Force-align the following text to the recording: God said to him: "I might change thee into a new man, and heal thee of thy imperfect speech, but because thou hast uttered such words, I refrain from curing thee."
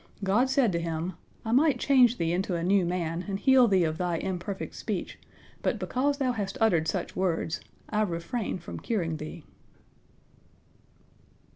God 0.23 0.49
said 0.49 0.71
to 0.71 0.79
him: 0.79 1.13
"I 1.45 1.51
might 1.51 1.79
change 1.79 2.17
thee 2.17 2.33
into 2.33 2.55
a 2.55 2.63
new 2.63 2.85
man, 2.87 3.25
and 3.27 3.39
heal 3.39 3.67
thee 3.67 3.83
of 3.83 3.99
thy 3.99 4.17
imperfect 4.17 4.73
speech, 4.73 5.19
but 5.61 5.77
because 5.77 6.17
thou 6.17 6.31
hast 6.31 6.57
uttered 6.59 6.87
such 6.87 7.15
words, 7.15 7.61
I 7.87 8.01
refrain 8.01 8.57
from 8.57 8.79
curing 8.79 9.17
thee." 9.17 9.43